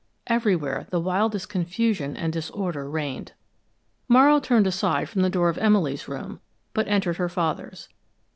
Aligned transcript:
Everywhere 0.25 0.87
the 0.89 0.99
wildest 0.99 1.47
confusion 1.49 2.17
and 2.17 2.33
disorder 2.33 2.89
reigned. 2.89 3.33
Morrow 4.07 4.39
turned 4.39 4.65
aside 4.65 5.07
from 5.09 5.21
the 5.21 5.29
door 5.29 5.47
of 5.47 5.59
Emily's 5.59 6.07
room, 6.07 6.39
but 6.73 6.87
entered 6.87 7.17
her 7.17 7.29
father's. 7.29 7.87